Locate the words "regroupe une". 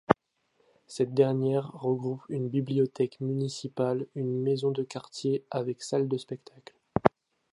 1.73-2.49